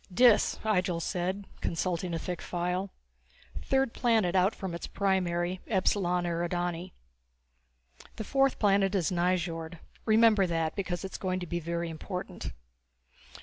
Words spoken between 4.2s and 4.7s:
out